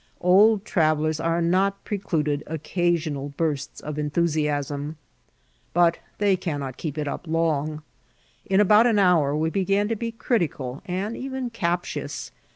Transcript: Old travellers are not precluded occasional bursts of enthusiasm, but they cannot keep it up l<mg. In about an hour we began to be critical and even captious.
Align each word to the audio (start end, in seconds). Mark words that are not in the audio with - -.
Old 0.21 0.65
travellers 0.65 1.19
are 1.19 1.43
not 1.43 1.83
precluded 1.85 2.41
occasional 2.47 3.29
bursts 3.29 3.79
of 3.81 3.99
enthusiasm, 3.99 4.97
but 5.75 5.99
they 6.17 6.35
cannot 6.35 6.77
keep 6.77 6.97
it 6.97 7.07
up 7.07 7.27
l<mg. 7.27 7.83
In 8.47 8.59
about 8.59 8.87
an 8.87 8.97
hour 8.97 9.35
we 9.35 9.51
began 9.51 9.87
to 9.89 9.95
be 9.95 10.11
critical 10.11 10.81
and 10.87 11.15
even 11.15 11.51
captious. 11.51 12.31